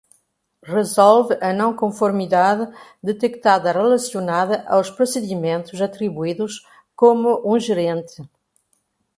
[0.65, 2.67] Resolve a não conformidade
[3.03, 8.27] detectada relacionada aos procedimentos atribuídos como um gerente.